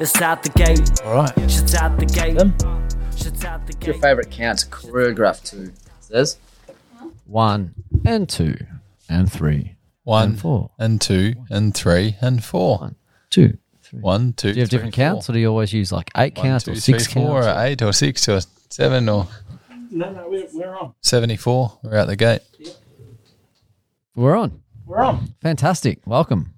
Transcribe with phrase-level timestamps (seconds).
[0.00, 1.00] It's out the gate.
[1.04, 1.50] All right.
[1.50, 2.38] Shit's out the gate.
[2.38, 2.54] Them?
[3.16, 5.72] Shit's out the Your favorite count to choreograph to?
[6.00, 6.38] Says.
[7.26, 7.74] One
[8.04, 8.56] and two
[9.08, 10.70] and three One and four.
[10.78, 12.78] and two and three and four.
[12.78, 12.96] One,
[13.30, 14.00] two, three.
[14.00, 14.52] One, two.
[14.52, 15.04] Do you have three, different four.
[15.04, 17.42] counts, or do you always use like eight One, counts two, or six three, four,
[17.42, 17.58] counts?
[17.58, 18.40] or eight or six or
[18.70, 19.26] seven or
[19.90, 20.94] No, no, we're, we're on.
[21.02, 21.80] 74.
[21.82, 22.40] We're out the gate.
[22.58, 22.74] Yep.
[24.14, 24.62] We're on.
[24.86, 25.34] We're on.
[25.42, 26.00] Fantastic.
[26.06, 26.54] Welcome.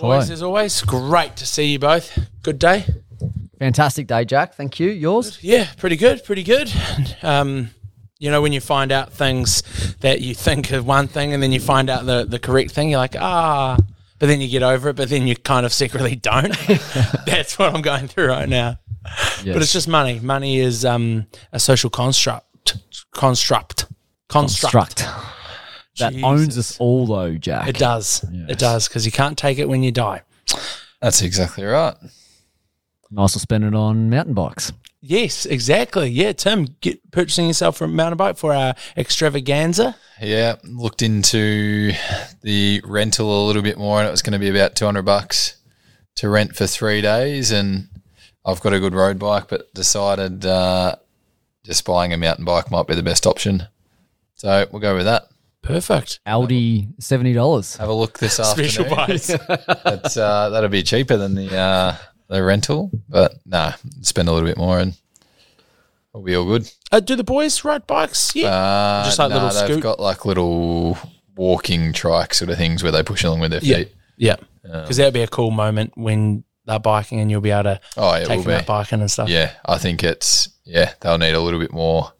[0.00, 0.18] Hello.
[0.18, 2.18] Boys, as always, great to see you both.
[2.42, 2.86] Good day.
[3.58, 4.54] Fantastic day, Jack.
[4.54, 4.88] Thank you.
[4.88, 5.38] Yours?
[5.42, 6.72] Yeah, pretty good, pretty good.
[7.22, 7.68] Um,
[8.18, 9.62] you know, when you find out things
[10.00, 12.88] that you think of one thing and then you find out the, the correct thing,
[12.88, 13.76] you're like, ah,
[14.18, 16.56] but then you get over it, but then you kind of secretly don't.
[17.26, 18.78] That's what I'm going through right now.
[19.44, 19.52] Yes.
[19.52, 20.18] But it's just money.
[20.18, 22.78] Money is um, a social construct.
[23.12, 23.84] Construct.
[24.28, 24.96] Construct.
[24.96, 25.39] construct.
[25.98, 26.24] That Jesus.
[26.24, 27.68] owns us all, though, Jack.
[27.68, 28.24] It does.
[28.30, 28.50] Yes.
[28.50, 30.22] It does because you can't take it when you die.
[31.00, 31.94] That's exactly right.
[33.10, 34.72] Nice to spend it on mountain bikes.
[35.02, 36.10] Yes, exactly.
[36.10, 39.96] Yeah, Tim, get purchasing yourself a mountain bike for our extravaganza.
[40.20, 41.92] Yeah, looked into
[42.42, 45.06] the rental a little bit more, and it was going to be about two hundred
[45.06, 45.56] bucks
[46.16, 47.50] to rent for three days.
[47.50, 47.88] And
[48.44, 50.96] I've got a good road bike, but decided uh,
[51.64, 53.68] just buying a mountain bike might be the best option.
[54.34, 55.24] So we'll go with that.
[55.62, 56.20] Perfect.
[56.26, 57.76] Aldi seventy dollars.
[57.76, 58.94] Have a look this Special afternoon.
[58.94, 59.26] price.
[59.84, 61.96] That's, uh, that'll be cheaper than the uh,
[62.28, 64.94] the rental, but nah, spend a little bit more and
[66.12, 66.70] we'll be all good.
[66.90, 68.34] Uh, do the boys ride bikes?
[68.34, 68.48] Yeah.
[68.48, 69.82] Uh, Just like nah, little they've scoot?
[69.82, 70.96] got like little
[71.36, 73.76] walking trike sort of things where they push along with their Yeah.
[73.78, 73.94] feet.
[74.16, 74.36] yeah.
[74.62, 78.12] Because that'd be a cool moment when they're biking and you'll be able to Oh,
[78.12, 78.54] it take them be.
[78.54, 79.28] out biking and stuff.
[79.28, 82.12] Yeah, I think it's yeah they'll need a little bit more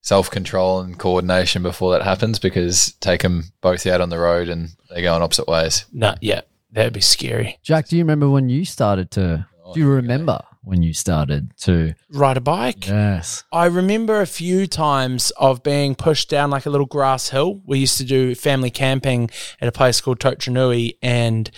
[0.00, 4.48] self control and coordination before that happens because take them both out on the road
[4.48, 5.84] and they go in opposite ways.
[5.92, 6.42] No, yeah.
[6.70, 7.58] That'd be scary.
[7.62, 9.46] Jack, do you remember when you started to?
[9.64, 11.94] Oh, do you remember when you started to?
[12.10, 12.86] Ride a bike?
[12.86, 13.44] Yes.
[13.50, 17.62] I remember a few times of being pushed down like a little grass hill.
[17.64, 21.50] We used to do family camping at a place called Tochanui and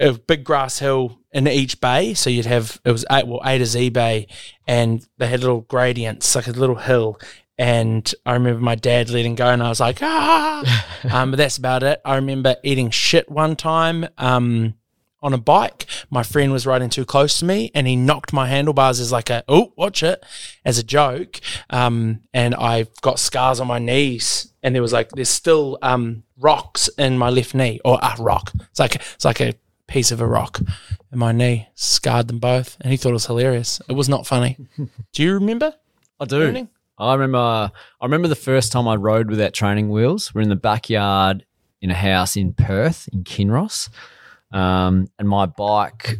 [0.00, 2.14] a big grass hill in each bay.
[2.14, 4.26] So you'd have it was eight, well A to Z bay,
[4.66, 7.20] and they had little gradients, like a little hill.
[7.56, 10.86] And I remember my dad letting go, and I was like, ah.
[11.10, 12.00] um, but that's about it.
[12.04, 14.08] I remember eating shit one time.
[14.18, 14.74] Um,
[15.24, 15.86] on a bike.
[16.10, 19.30] My friend was riding too close to me and he knocked my handlebars as like
[19.30, 20.22] a, oh, watch it,
[20.66, 21.40] as a joke.
[21.70, 26.24] Um, and I got scars on my knees and there was like, there's still um,
[26.38, 28.52] rocks in my left knee or a rock.
[28.70, 29.54] It's like, it's like a
[29.88, 30.60] piece of a rock
[31.10, 32.76] in my knee, scarred them both.
[32.82, 33.80] And he thought it was hilarious.
[33.88, 34.58] It was not funny.
[35.12, 35.74] Do you remember?
[36.20, 36.68] I do.
[36.98, 37.38] I remember.
[37.38, 40.34] I remember the first time I rode without training wheels.
[40.34, 41.44] We're in the backyard
[41.80, 43.90] in a house in Perth, in Kinross,
[44.52, 46.18] um, and my bike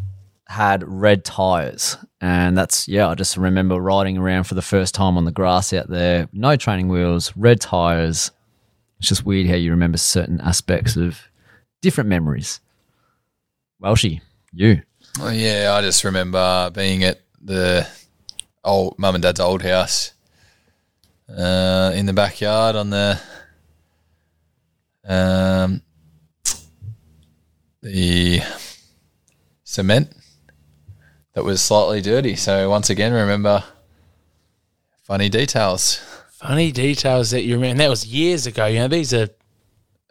[0.48, 3.08] had red tires, and that's yeah.
[3.08, 6.56] I just remember riding around for the first time on the grass out there, no
[6.56, 8.32] training wheels, red tires.
[8.98, 11.20] It's just weird how you remember certain aspects of
[11.82, 12.60] different memories.
[13.82, 14.82] Welshy, you.
[15.20, 17.86] Well, yeah, I just remember being at the
[18.64, 20.13] old mum and dad's old house
[21.28, 23.20] uh, in the backyard on the
[25.06, 25.82] um,
[27.82, 28.40] the
[29.64, 30.14] cement
[31.34, 32.36] that was slightly dirty.
[32.36, 33.64] So once again, remember
[35.02, 36.00] funny details.
[36.32, 37.70] Funny details that you remember.
[37.70, 38.66] And that was years ago.
[38.66, 39.28] You know, these are.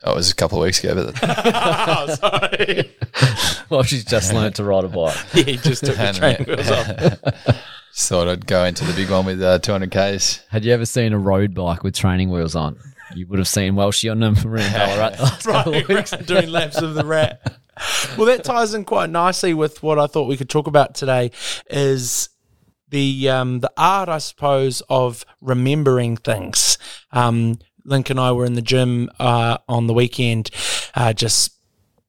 [0.03, 2.91] That was a couple of weeks ago, but oh, sorry.
[3.69, 5.15] Welshie's just learned to ride a bike.
[5.33, 7.72] yeah, he just took the training wheels off.
[7.93, 10.41] Just thought I'd go into the big one with uh, 200 k's.
[10.49, 12.79] Had you ever seen a road bike with training wheels on?
[13.15, 14.43] You would have seen Welshie on them in
[14.73, 16.11] Ballarat the last couple of right, weeks.
[16.11, 17.59] right, doing laps of the rat.
[18.17, 21.31] Well, that ties in quite nicely with what I thought we could talk about today.
[21.69, 22.29] Is
[22.89, 26.77] the um, the art, I suppose, of remembering things.
[27.11, 30.49] Um, Link and I were in the gym uh, on the weekend,
[30.95, 31.52] uh, just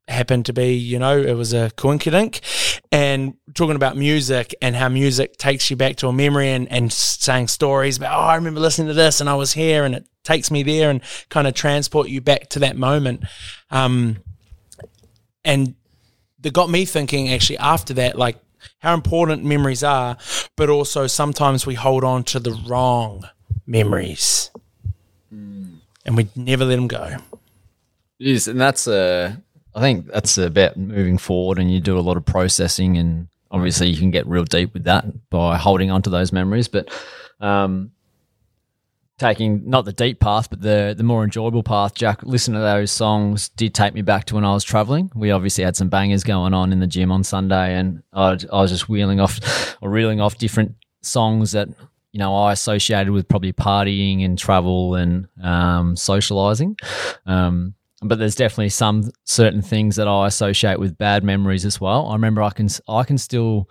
[0.08, 2.40] happened to be, you know, it was a coinkydink,
[2.92, 6.92] and talking about music and how music takes you back to a memory and, and
[6.92, 10.06] saying stories about, oh, I remember listening to this and I was here and it
[10.22, 13.24] takes me there and kind of transport you back to that moment.
[13.70, 14.18] Um,
[15.44, 15.74] and
[16.40, 18.38] that got me thinking actually after that, like
[18.78, 20.16] how important memories are,
[20.56, 23.24] but also sometimes we hold on to the wrong
[23.66, 24.50] memories
[26.04, 27.16] and we never let them go.
[28.20, 29.36] Is, and that's uh,
[29.74, 33.88] I think that's about moving forward, and you do a lot of processing, and obviously
[33.88, 36.68] you can get real deep with that by holding on to those memories.
[36.68, 36.90] But
[37.40, 37.90] um,
[39.18, 41.94] taking not the deep path, but the the more enjoyable path.
[41.94, 45.10] Jack, listening to those songs did take me back to when I was traveling.
[45.14, 48.60] We obviously had some bangers going on in the gym on Sunday, and I, I
[48.60, 51.68] was just wheeling off or reeling off different songs that
[52.12, 56.76] you know I associated with probably partying and travel and um, socializing.
[57.26, 62.06] Um, but there's definitely some certain things that I associate with bad memories as well.
[62.08, 63.68] I remember I can I can still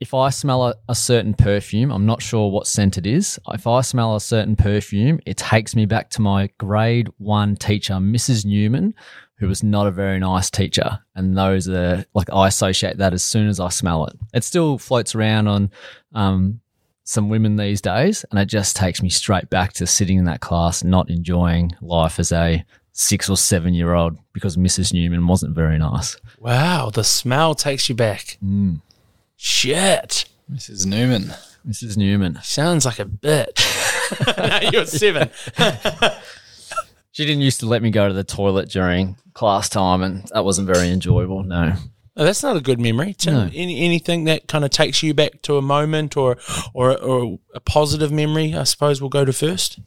[0.00, 3.38] if I smell a, a certain perfume, I'm not sure what scent it is.
[3.48, 7.94] If I smell a certain perfume, it takes me back to my grade one teacher,
[7.94, 8.44] Mrs.
[8.44, 8.94] Newman,
[9.36, 10.98] who was not a very nice teacher.
[11.14, 14.16] And those are like I associate that as soon as I smell it.
[14.32, 15.70] It still floats around on
[16.14, 16.60] um,
[17.04, 20.40] some women these days, and it just takes me straight back to sitting in that
[20.40, 22.64] class, not enjoying life as a
[22.94, 24.94] six or seven year old because Mrs.
[24.94, 26.16] Newman wasn't very nice.
[26.38, 28.38] Wow, the smell takes you back.
[28.42, 28.80] Mm.
[29.36, 30.24] Shit.
[30.50, 30.86] Mrs.
[30.86, 31.34] Newman.
[31.68, 31.96] Mrs.
[31.96, 32.38] Newman.
[32.42, 33.60] Sounds like a bitch.
[34.38, 35.30] no, you're seven.
[37.14, 40.44] She didn't used to let me go to the toilet during class time, and that
[40.44, 41.44] wasn't very enjoyable.
[41.44, 41.74] No.
[42.16, 43.14] Oh, that's not a good memory.
[43.14, 43.50] Tell No.
[43.54, 46.36] Any, anything that kind of takes you back to a moment or,
[46.72, 49.78] or or a positive memory, I suppose we'll go to first.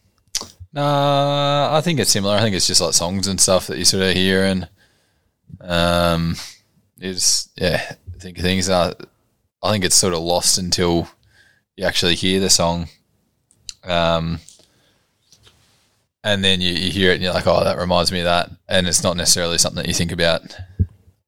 [0.78, 2.36] Nah, I think it's similar.
[2.36, 4.70] I think it's just like songs and stuff that you sort of hear and
[5.60, 6.36] um,
[7.00, 7.96] it's yeah.
[8.14, 8.94] I think things are.
[9.64, 11.10] I think it's sort of lost until
[11.76, 12.90] you actually hear the song,
[13.86, 14.40] um,
[16.24, 18.52] and then you, you hear it and you're like, oh, that reminds me of that,
[18.70, 20.56] and it's not necessarily something that you think about.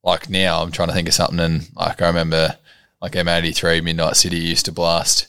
[0.04, 2.56] Like now, I'm trying to think of something, and like I remember,
[3.02, 5.28] like M83 Midnight City used to blast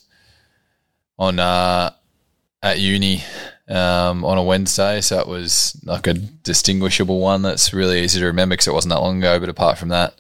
[1.18, 1.92] on uh,
[2.62, 3.22] at uni
[3.70, 8.26] um, on a Wednesday, so it was like a distinguishable one that's really easy to
[8.26, 9.38] remember because it wasn't that long ago.
[9.38, 10.14] But apart from that,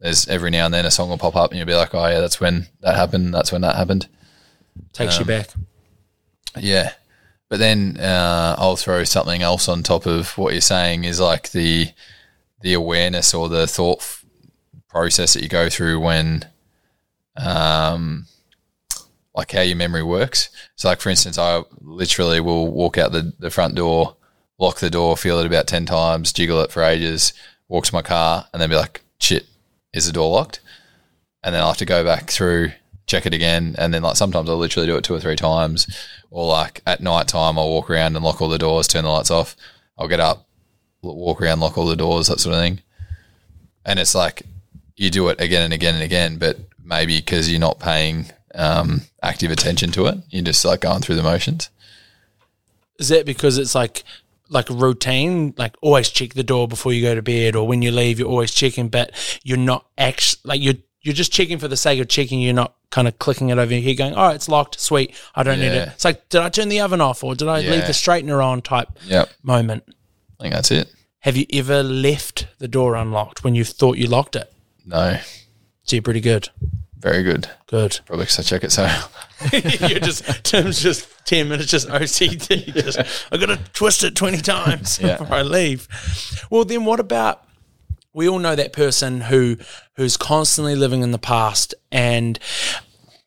[0.00, 2.06] there's every now and then a song will pop up and you'll be like, oh
[2.06, 3.32] yeah, that's when that happened.
[3.32, 4.06] That's when that happened.
[4.92, 5.48] Takes you Um, back.
[6.58, 6.92] Yeah.
[7.48, 11.50] But then uh, I'll throw something else on top of what you're saying is like
[11.52, 11.88] the
[12.60, 14.24] the awareness or the thought f-
[14.88, 16.46] process that you go through when
[17.36, 18.26] um
[19.34, 20.48] like how your memory works.
[20.76, 24.16] So like for instance, I literally will walk out the, the front door,
[24.58, 27.32] lock the door, feel it about ten times, jiggle it for ages,
[27.68, 29.46] walk to my car, and then be like, shit,
[29.92, 30.60] is the door locked?
[31.42, 32.72] And then I'll have to go back through,
[33.06, 35.86] check it again, and then like sometimes I'll literally do it two or three times.
[36.30, 39.10] Or like at night time I'll walk around and lock all the doors, turn the
[39.10, 39.56] lights off.
[39.98, 40.46] I'll get up,
[41.02, 42.80] walk around, lock all the doors, that sort of thing.
[43.84, 44.42] And it's like
[44.96, 49.02] you do it again and again and again, but maybe because you're not paying um,
[49.22, 51.70] active attention to it, you're just like going through the motions.
[52.98, 54.04] Is that because it's like
[54.48, 57.90] like routine, like always check the door before you go to bed, or when you
[57.90, 59.10] leave, you're always checking, but
[59.42, 62.40] you're not actually like you're you're just checking for the sake of checking.
[62.40, 64.78] You're not kind of clicking it over your head, going, "Oh, it's locked.
[64.80, 65.92] Sweet, I don't need it." Yeah.
[65.92, 68.62] It's like, did I turn the oven off, or did I leave the straightener on?
[68.62, 69.30] Type Yep.
[69.42, 69.84] moment.
[70.38, 70.92] I think that's it.
[71.20, 74.52] Have you ever left the door unlocked when you thought you locked it?
[74.86, 75.18] No,
[75.84, 76.50] So you're pretty good.
[76.98, 77.48] Very good.
[77.66, 78.00] Good.
[78.06, 78.88] Probably because I check it so.
[79.88, 82.72] you're just Tim's just ten minutes just OCD.
[82.74, 82.98] Just
[83.32, 85.18] I got to twist it twenty times Yeah.
[85.18, 85.88] before I leave.
[86.50, 87.42] Well, then what about?
[88.12, 89.56] We all know that person who
[89.96, 92.38] who's constantly living in the past, and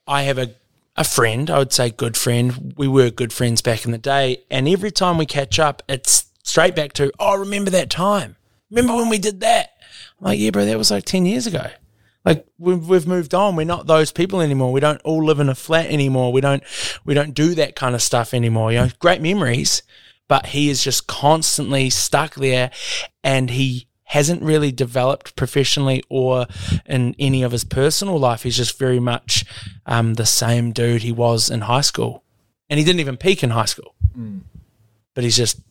[0.07, 0.55] I have a
[0.95, 1.49] a friend.
[1.51, 2.73] I would say good friend.
[2.77, 6.25] We were good friends back in the day, and every time we catch up, it's
[6.43, 8.37] straight back to oh, remember that time?
[8.71, 9.69] Remember when we did that?
[10.19, 11.67] I'm like, yeah, bro, that was like ten years ago.
[12.27, 13.55] Like we've we've moved on.
[13.55, 14.73] We're not those people anymore.
[14.73, 16.33] We don't all live in a flat anymore.
[16.33, 16.61] We don't
[17.05, 18.71] we don't do that kind of stuff anymore.
[18.73, 19.81] You know, great memories,
[20.27, 22.69] but he is just constantly stuck there,
[23.23, 26.47] and he hasn't really developed professionally or
[26.85, 28.43] in any of his personal life.
[28.43, 29.45] He's just very much
[29.85, 32.23] um, the same dude he was in high school,
[32.69, 33.95] and he didn't even peak in high school.
[35.13, 35.61] But he's just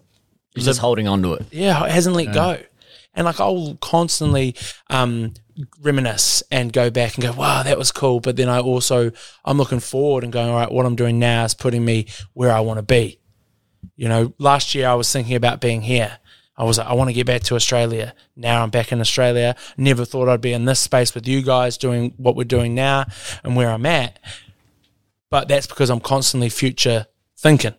[0.55, 1.45] He's just holding on to it.
[1.51, 2.59] yeah, it hasn't let go.
[3.17, 4.55] And like I'll constantly
[4.91, 5.35] um,
[5.81, 8.21] reminisce and go back and go, wow, that was cool.
[8.21, 9.11] But then I also
[9.45, 12.53] I'm looking forward and going, all right, what I'm doing now is putting me where
[12.53, 13.19] I want to be.
[13.97, 16.19] You know, last year I was thinking about being here.
[16.59, 18.15] I was like, I want to get back to Australia.
[18.35, 19.57] Now I'm back in Australia.
[19.77, 23.07] Never thought I'd be in this space with you guys doing what we're doing now
[23.45, 24.19] and where I'm at.
[25.31, 27.07] But that's because I'm constantly future
[27.37, 27.75] thinking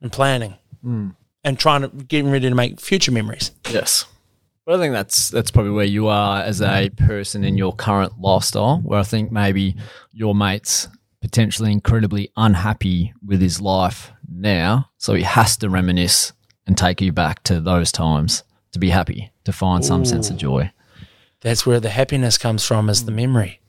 [0.00, 0.54] and planning
[1.44, 3.52] and trying to getting ready to make future memories.
[3.70, 4.04] Yes.
[4.64, 8.20] But I think that's that's probably where you are as a person in your current
[8.20, 9.76] lifestyle, where I think maybe
[10.12, 10.88] your mate's
[11.22, 16.32] potentially incredibly unhappy with his life now, so he has to reminisce
[16.66, 20.36] and take you back to those times to be happy, to find some sense of
[20.36, 20.70] joy.
[21.40, 23.60] That's where the happiness comes from is the memory.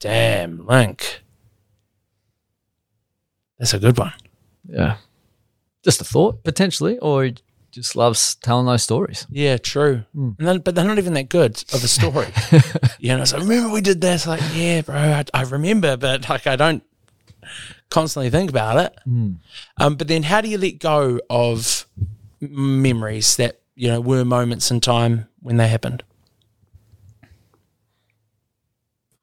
[0.00, 1.22] Damn, Link.
[3.58, 4.12] That's a good one.
[4.68, 4.96] yeah,
[5.82, 7.36] just a thought potentially, or he
[7.70, 9.26] just loves telling those stories.
[9.30, 10.04] Yeah, true.
[10.38, 12.28] And then, but they're not even that good of a story.
[12.98, 14.26] you know, so remember we did this.
[14.26, 16.82] Like, yeah, bro, I, I remember, but like I don't
[17.90, 18.98] constantly think about it.
[19.78, 21.86] Um, but then, how do you let go of
[22.40, 26.02] memories that you know were moments in time when they happened?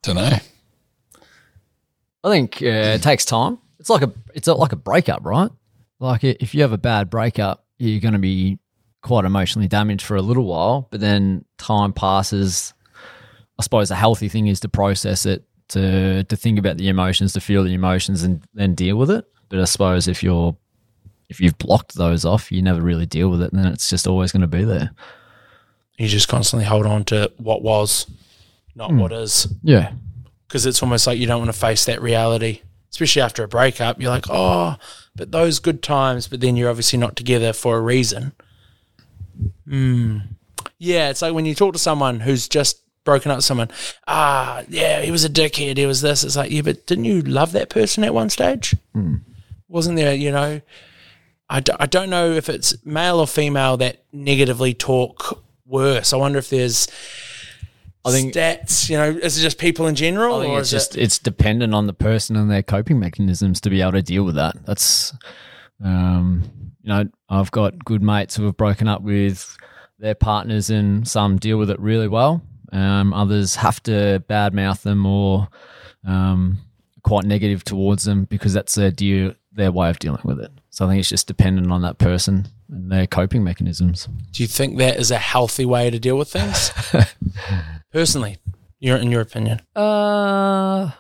[0.02, 0.38] Don't know.
[2.24, 3.60] I think uh, it takes time.
[3.80, 5.52] It's like a it's a, like a breakup, right?
[6.00, 8.60] Like if you have a bad breakup, you're going to be
[9.02, 12.74] quite emotionally damaged for a little while, but then time passes.
[13.58, 17.34] I suppose a healthy thing is to process it, to to think about the emotions,
[17.34, 19.26] to feel the emotions, and then deal with it.
[19.50, 20.56] But I suppose if you're
[21.30, 24.08] if you've blocked those off, you never really deal with it, and then it's just
[24.08, 24.92] always going to be there.
[25.98, 28.10] You just constantly hold on to what was,
[28.76, 29.00] not hmm.
[29.00, 29.48] what is.
[29.64, 29.92] Yeah,
[30.48, 34.02] because it's almost like you don't want to face that reality, especially after a breakup.
[34.02, 34.76] You're like, oh,
[35.20, 38.32] but those good times, but then you're obviously not together for a reason.
[39.68, 40.18] Hmm.
[40.80, 43.70] Yeah, it's like when you talk to someone who's just broken up with someone.
[44.08, 45.78] Ah, yeah, he was a dickhead.
[45.78, 46.24] He was this.
[46.24, 48.76] It's like, yeah, but didn't you love that person at one stage?
[49.68, 50.62] Wasn't there, you know?
[51.50, 56.14] I, d- I don't know if it's male or female that negatively talk worse.
[56.14, 56.88] I wonder if there's
[58.06, 58.90] I think- stats.
[58.90, 61.04] You know, is it just people in general, or it's is just it?
[61.04, 64.36] it's dependent on the person and their coping mechanisms to be able to deal with
[64.36, 64.66] that.
[64.66, 65.14] That's
[65.84, 66.44] um,
[66.82, 69.58] you know, I've got good mates who have broken up with
[70.00, 72.42] their partners and some deal with it really well.
[72.72, 75.50] Um, others have to badmouth them or
[76.08, 76.60] um,
[77.04, 80.52] quite negative towards them because that's their deal, their way of dealing with it.
[80.70, 84.08] So I think it's just dependent on that person and their coping mechanisms.
[84.32, 86.72] Do you think that is a healthy way to deal with things?
[87.92, 88.38] Personally,
[88.80, 89.62] your in your opinion.
[89.76, 90.92] Uh,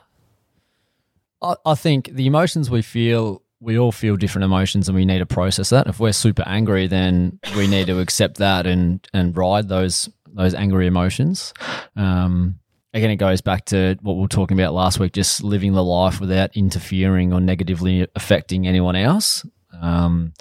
[1.41, 5.19] I, I think the emotions we feel, we all feel different emotions, and we need
[5.19, 5.87] to process that.
[5.87, 10.53] If we're super angry, then we need to accept that and and ride those those
[10.53, 11.53] angry emotions.
[11.95, 12.59] Um,
[12.93, 15.83] again, it goes back to what we were talking about last week: just living the
[15.83, 19.45] life without interfering or negatively affecting anyone else.
[19.81, 20.33] Um,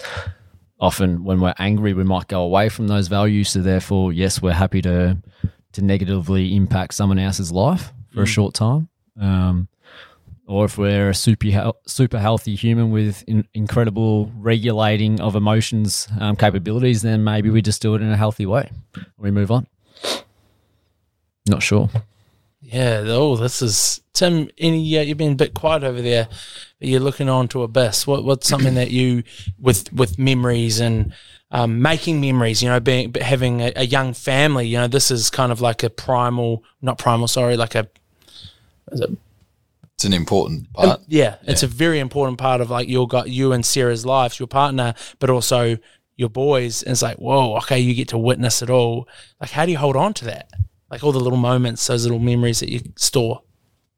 [0.79, 3.49] often, when we're angry, we might go away from those values.
[3.49, 5.17] So, therefore, yes, we're happy to
[5.73, 8.89] to negatively impact someone else's life for a short time.
[9.19, 9.67] Um,
[10.47, 16.35] or if we're a super super healthy human with in- incredible regulating of emotions um,
[16.35, 18.71] capabilities, then maybe we just do it in a healthy way.
[19.17, 19.67] We move on.
[21.47, 21.89] Not sure.
[22.61, 23.03] Yeah.
[23.05, 24.49] Oh, this is Tim.
[24.57, 24.97] Any?
[24.97, 26.27] Uh, you've been a bit quiet over there.
[26.79, 28.05] But you're looking on to abyss.
[28.05, 28.23] What?
[28.23, 29.23] What's something that you
[29.59, 31.13] with with memories and
[31.51, 32.61] um, making memories?
[32.61, 34.67] You know, being having a, a young family.
[34.67, 37.27] You know, this is kind of like a primal, not primal.
[37.27, 37.87] Sorry, like a
[38.91, 41.01] It's an important part.
[41.07, 44.47] yeah, it's a very important part of like your got you and Sarah's lives, your
[44.47, 45.77] partner, but also
[46.15, 46.83] your boys.
[46.83, 49.07] And it's like, whoa, okay, you get to witness it all.
[49.39, 50.51] Like, how do you hold on to that?
[50.89, 53.41] Like all the little moments, those little memories that you store.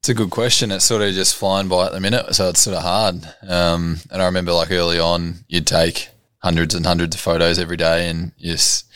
[0.02, 0.72] It's a good question.
[0.72, 3.24] It's sort of just flying by at the minute, so it's sort of hard.
[3.48, 7.78] Um, and I remember like early on, you'd take hundreds and hundreds of photos every
[7.78, 8.88] day, and you just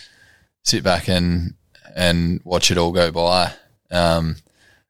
[0.64, 1.54] sit back and
[1.96, 3.54] and watch it all go by.
[3.92, 4.38] Um,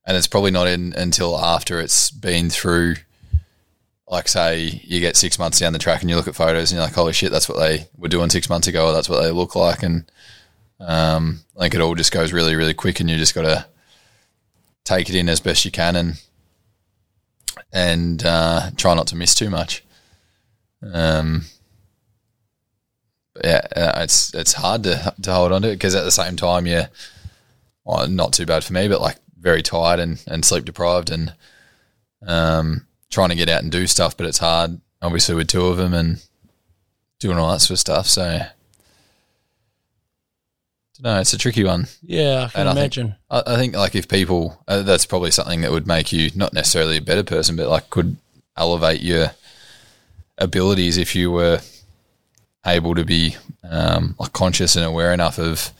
[0.06, 2.96] and it's probably not in until after it's been through.
[4.08, 6.78] Like say you get six months down the track and you look at photos and
[6.78, 9.22] you're like, holy shit, that's what they were doing six months ago, or that's what
[9.22, 10.10] they look like, and
[10.80, 13.66] um, I think it all just goes really, really quick, and you just got to
[14.86, 16.22] take it in as best you can and
[17.74, 19.84] and uh, try not to miss too much.
[20.94, 21.46] Um,
[23.44, 26.38] yeah, uh, it's it's hard to to hold on to it because at the same
[26.38, 26.88] time, yeah,
[27.84, 31.34] well, not too bad for me, but like very tired and, and sleep deprived and
[32.26, 34.80] um, trying to get out and do stuff, but it's hard.
[35.02, 36.24] Obviously, with two of them and
[37.20, 38.42] doing all that sort of stuff, so.
[41.02, 41.88] No, it's a tricky one.
[42.04, 43.16] Yeah, I can And I think- imagine.
[43.30, 46.54] I, I think like if people, uh, that's probably something that would make you not
[46.54, 48.16] necessarily a better person, but like could
[48.58, 49.32] elevate your
[50.38, 51.60] abilities if you were
[52.66, 53.36] able to be
[53.70, 55.72] um, like conscious and aware enough of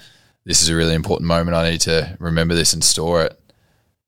[0.46, 1.56] this is a really important moment.
[1.56, 3.40] I need to remember this and store it.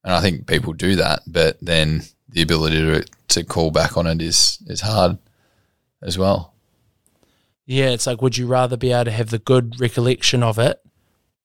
[0.04, 4.08] And I think people do that, but then the ability to to call back on
[4.08, 5.18] it is is hard
[6.02, 6.54] as well.
[7.66, 10.80] yeah, it's like, would you rather be able to have the good recollection of it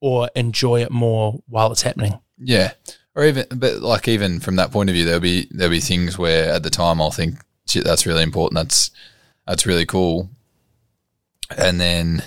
[0.03, 2.19] or enjoy it more while it's happening?
[2.37, 2.73] Yeah,
[3.15, 6.19] or even, but like even from that point of view, there'll be there'll be things
[6.19, 8.57] where at the time I'll think, shit, that's really important.
[8.57, 8.91] That's
[9.47, 10.29] that's really cool.
[11.57, 12.25] And then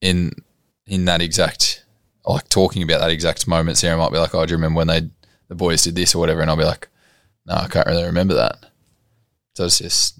[0.00, 0.32] in
[0.86, 1.84] in that exact
[2.24, 4.86] like talking about that exact moment, Sarah might be like, "Oh, do you remember when
[4.86, 5.10] they
[5.48, 6.88] the boys did this or whatever?" And I'll be like,
[7.46, 8.56] "No, I can't really remember that."
[9.54, 10.18] So it's just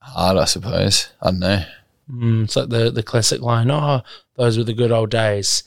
[0.00, 1.08] hard, I suppose.
[1.22, 1.64] I don't know.
[2.10, 3.70] Mm, it's like the the classic line.
[3.70, 4.02] Oh,
[4.36, 5.62] those were the good old days.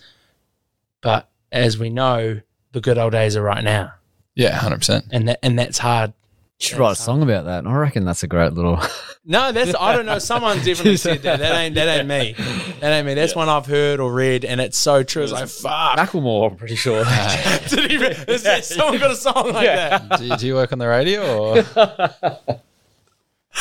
[1.02, 2.42] But as we know,
[2.72, 3.94] the good old days are right now,
[4.36, 5.06] Yeah, hundred percent.
[5.12, 6.14] and that and that's hard.
[6.60, 7.68] You should write a song about that.
[7.68, 8.80] I reckon that's a great little.
[9.28, 10.20] No, that's I don't know.
[10.20, 11.40] Someone definitely said that.
[11.40, 12.36] That ain't that ain't me.
[12.80, 13.16] That ain't me.
[13.16, 15.24] That's one I've heard or read, and it's so true.
[15.24, 15.98] It's like fuck.
[15.98, 17.04] Macklemore, I'm pretty sure.
[17.70, 20.20] Did he, re- is that, someone got a song like that?
[20.20, 22.60] do, do you work on the radio or?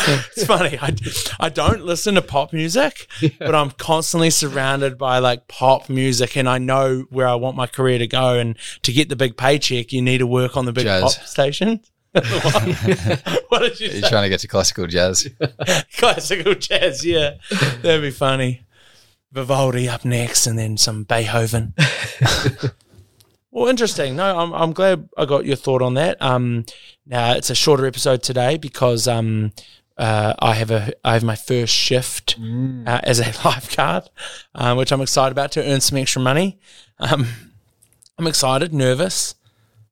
[0.36, 0.78] It's funny.
[0.80, 0.94] I,
[1.40, 3.08] I don't listen to pop music,
[3.38, 7.66] but I'm constantly surrounded by like pop music, and I know where I want my
[7.66, 8.34] career to go.
[8.38, 11.02] And to get the big paycheck, you need to work on the big Jazz.
[11.16, 11.80] pop station.
[12.12, 12.22] what?
[13.48, 14.08] what did you Are you say?
[14.08, 15.28] trying to get to classical jazz?
[15.96, 17.34] Classical jazz, yeah.
[17.82, 18.62] That'd be funny.
[19.32, 21.74] Vivaldi up next, and then some Beethoven.
[23.50, 24.14] well, interesting.
[24.16, 26.20] No, I'm, I'm glad I got your thought on that.
[26.22, 26.64] Um,
[27.06, 29.52] now it's a shorter episode today because um,
[29.96, 34.04] uh, I have a I have my first shift uh, as a lifeguard,
[34.54, 36.58] uh, which I'm excited about to earn some extra money.
[36.98, 37.26] Um,
[38.18, 39.34] I'm excited, nervous,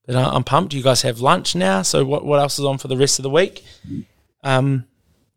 [0.06, 0.74] but I- I'm pumped.
[0.74, 3.22] You guys have lunch now, so what what else is on for the rest of
[3.22, 3.64] the week?
[4.44, 4.86] Um,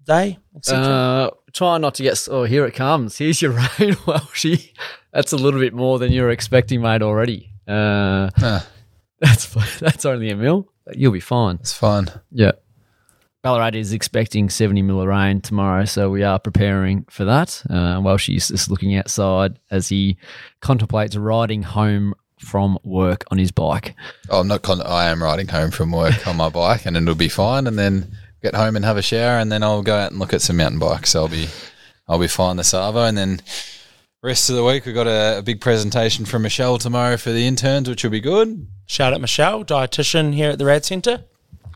[0.06, 0.84] day, etc.
[0.86, 2.28] Uh, try not to get.
[2.30, 3.18] Oh, here it comes.
[3.18, 4.72] Here's your rain, Welshie.
[5.14, 7.02] That's a little bit more than you're expecting, mate.
[7.02, 7.52] Already.
[7.68, 8.30] Uh,
[9.20, 10.72] that's that's only a mil.
[10.94, 11.56] You'll be fine.
[11.62, 12.10] it's fine.
[12.32, 12.52] Yeah.
[13.46, 17.62] Ballarat is expecting 70 mil of rain tomorrow, so we are preparing for that.
[17.70, 20.18] Uh, Welshie's just looking outside as he
[20.62, 23.94] contemplates riding home from work on his bike.
[24.32, 24.64] Oh, I'm not.
[24.64, 27.68] Con- I am riding home from work on my bike, and it'll be fine.
[27.68, 30.34] And then get home and have a shower, and then I'll go out and look
[30.34, 31.16] at some mountain bikes.
[31.16, 31.48] I'll be,
[32.08, 33.44] I'll be fine this Savo, and then
[34.24, 37.46] rest of the week we've got a, a big presentation from Michelle tomorrow for the
[37.46, 38.66] interns, which will be good.
[38.88, 41.26] Shout out Michelle, dietitian here at the Rad Centre.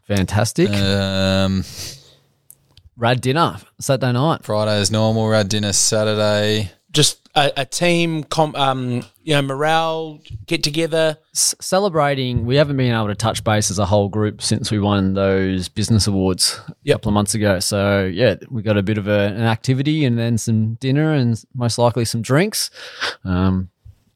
[0.09, 0.69] Fantastic.
[0.71, 1.63] Um,
[2.97, 4.43] Rad dinner Saturday night.
[4.43, 5.29] Friday is normal.
[5.29, 6.71] Rad dinner Saturday.
[6.91, 11.19] Just a, a team, com- um, you know, morale, get together.
[11.35, 14.79] S- celebrating, we haven't been able to touch base as a whole group since we
[14.79, 17.59] won those business awards a couple of months ago.
[17.59, 21.41] So, yeah, we got a bit of a, an activity and then some dinner and
[21.53, 22.72] most likely some drinks.
[23.24, 23.69] Um,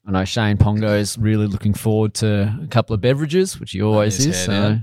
[0.06, 3.82] I know Shane Pongo is really looking forward to a couple of beverages, which he
[3.82, 4.44] always is.
[4.44, 4.80] So,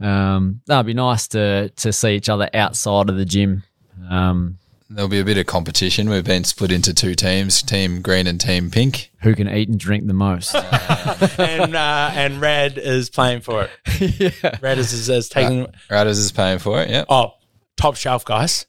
[0.00, 3.64] um, that'd be nice to to see each other outside of the gym.
[4.08, 6.10] Um, There'll be a bit of competition.
[6.10, 9.10] We've been split into two teams: Team Green and Team Pink.
[9.22, 10.54] who can eat and drink the most?
[11.38, 14.20] and uh, and Rad is playing for it.
[14.42, 14.58] yeah.
[14.60, 16.90] Rad is, is, is taking Riders is paying for it.
[16.90, 17.04] Yeah.
[17.08, 17.34] oh
[17.76, 18.64] top shelf, guys.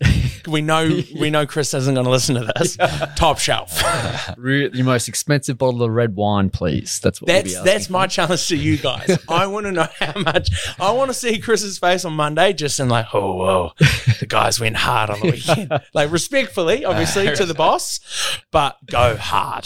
[0.48, 2.78] We know we know Chris isn't going to listen to this.
[3.16, 3.82] Top shelf.
[4.38, 7.00] Re- the most expensive bottle of red wine, please.
[7.00, 9.18] That's what we'll be That's asking that's my challenge to you guys.
[9.30, 10.50] I want to know how much.
[10.80, 13.72] I want to see Chris's face on Monday, just in like, oh whoa,
[14.20, 15.82] the guys went hard on the weekend.
[15.94, 18.00] Like respectfully, obviously to the boss,
[18.52, 19.66] but go hard.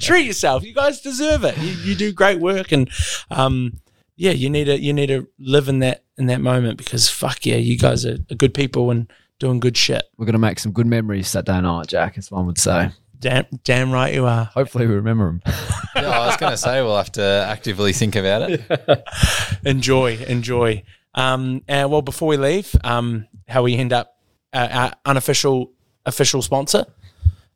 [0.00, 0.64] Treat yourself.
[0.64, 1.56] You guys deserve it.
[1.58, 2.90] You, you do great work, and
[3.30, 3.80] um,
[4.16, 7.44] yeah, you need to you need to live in that in that moment because fuck
[7.44, 10.04] yeah, you guys are, are good people and doing good shit.
[10.16, 12.90] We're going to make some good memories Saturday night, Jack, as one would say.
[13.18, 14.44] Damn, damn right you are.
[14.44, 15.42] Hopefully, we remember them.
[15.96, 19.04] Yeah, I was going to say we'll have to actively think about it.
[19.64, 20.82] enjoy, enjoy.
[21.14, 24.14] Um, and well, before we leave, um, how we end up
[24.52, 25.72] uh, our unofficial
[26.04, 26.84] official sponsor,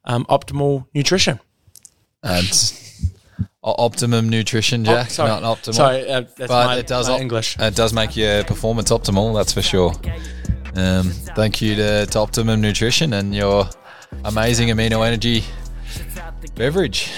[0.06, 1.38] um, Optimal Nutrition.
[2.22, 2.72] And
[3.62, 5.28] optimum nutrition, Jack, Oh, sorry.
[5.28, 5.74] not optimal.
[5.74, 7.58] Sorry, uh, that's but my, it does my op- English.
[7.58, 9.92] It does make your performance optimal, that's for sure.
[10.74, 13.68] Um, thank you to, to Optimum Nutrition and your
[14.24, 15.44] amazing amino energy
[16.54, 17.10] beverage.